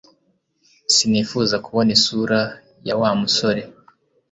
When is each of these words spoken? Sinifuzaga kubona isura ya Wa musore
Sinifuzaga 0.93 1.63
kubona 1.65 1.89
isura 1.97 2.39
ya 2.87 2.95
Wa 3.01 3.09
musore 3.21 3.61